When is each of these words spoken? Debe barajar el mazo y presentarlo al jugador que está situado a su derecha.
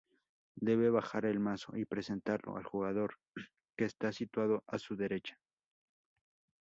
Debe 0.55 0.89
barajar 0.89 1.25
el 1.27 1.39
mazo 1.39 1.77
y 1.77 1.85
presentarlo 1.85 2.57
al 2.57 2.63
jugador 2.63 3.19
que 3.77 3.85
está 3.85 4.11
situado 4.11 4.63
a 4.65 4.79
su 4.79 4.95
derecha. 4.95 5.37